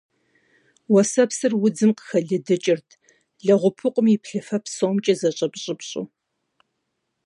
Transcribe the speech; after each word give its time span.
Уэсэпсыр 0.93 1.53
удзым 1.65 1.91
къыхэлыдыкӀырт, 1.97 2.87
лэгъупыкъум 3.45 4.07
и 4.15 4.17
плъыфэ 4.23 4.57
псомкӏи 4.63 5.13
зэщӀэпщӀыпщӀэу. 5.19 6.05